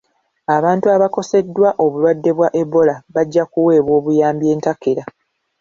Abantu 0.55 0.85
abakoseddwa 0.95 1.69
obulwadde 1.83 2.31
bwa 2.37 2.49
Ebola 2.61 2.95
bajja 3.13 3.43
kuweebwa 3.51 3.93
obuyambi 3.99 4.45
entakera. 4.53 5.03